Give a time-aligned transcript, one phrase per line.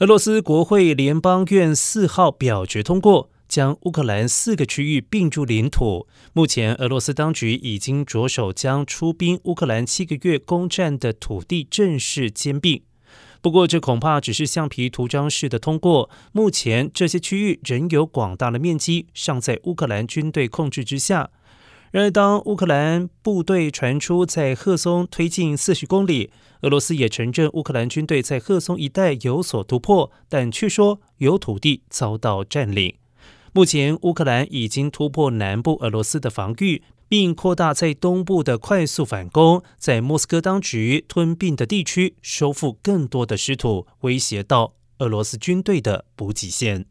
[0.00, 6.06] 俄罗斯国会联邦院四号表决通过，将乌克兰四个区域并入领土。
[6.32, 12.82] 目前，俄罗斯当局已经着手将出兵乌克兰七个月攻占的土地正式兼并。
[13.42, 16.08] 不过，这恐怕只是橡皮图章式的通过。
[16.32, 21.28] 目前，这些区域仍有广大的面积尚在乌克兰军队控制之下。
[21.90, 26.30] 然而，当乌克兰部队传出在赫松推进四十公里，
[26.60, 32.94] 俄罗斯也承认乌克兰军队在赫松一带有所突破，但却说有土地遭到占领。
[33.52, 46.86] 目前，乌克兰已经突破南部俄罗斯的防御，并扩大在东部的快速反攻，在莫斯科当局吞并的地区收复更多的失土，威胁到俄罗斯军队的补给线。